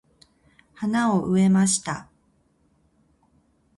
[0.73, 2.09] 花を植えました。